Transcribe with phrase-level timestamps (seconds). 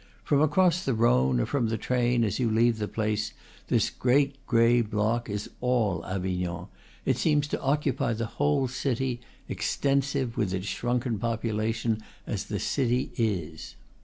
[0.23, 3.33] From across the Rhone, or from the train, as you leave the place,
[3.67, 6.69] this great gray block is all Avignon;
[7.05, 13.11] it seems to occupy the whole city, extensive, with its shrunken population, as the city
[13.15, 13.75] is.